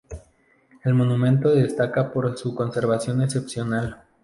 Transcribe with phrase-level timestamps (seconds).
[0.83, 4.01] El monumento destaca por su conservación excepcional.